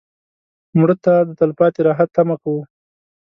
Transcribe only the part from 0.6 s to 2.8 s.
مړه ته د تلپاتې راحت تمه کوو